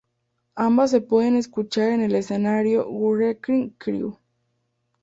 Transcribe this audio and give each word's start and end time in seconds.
Ambas 0.55 0.89
se 0.89 1.01
pueden 1.01 1.35
escuchar 1.35 1.89
en 1.91 2.01
el 2.01 2.15
escenario 2.15 2.87
"Wrecking 2.89 3.75
Crew". 3.77 4.17